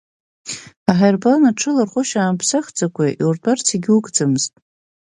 [0.91, 4.53] Аҳаирплан аҽыларҟәышьа аамԥсахӡакәа иуртәарц егьугӡамызт.